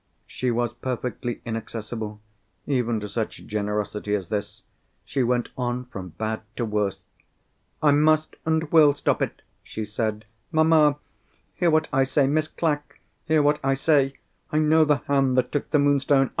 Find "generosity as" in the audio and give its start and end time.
3.45-4.29